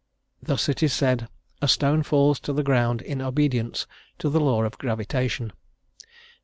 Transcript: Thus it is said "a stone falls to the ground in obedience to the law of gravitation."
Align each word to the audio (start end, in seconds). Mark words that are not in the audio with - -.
Thus 0.41 0.67
it 0.67 0.81
is 0.81 0.93
said 0.93 1.27
"a 1.61 1.67
stone 1.67 2.01
falls 2.01 2.39
to 2.39 2.53
the 2.53 2.63
ground 2.63 3.03
in 3.03 3.21
obedience 3.21 3.85
to 4.17 4.29
the 4.29 4.39
law 4.39 4.63
of 4.63 4.79
gravitation." 4.79 5.53